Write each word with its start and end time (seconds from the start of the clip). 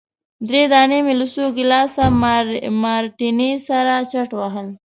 درې 0.49 0.63
دانې 0.71 0.99
مي 1.05 1.13
له 1.21 1.25
څو 1.33 1.45
ګیلاسه 1.57 2.03
مارټیني 2.83 3.51
سره 3.67 3.93
چټ 4.11 4.29
وهل. 4.39 4.67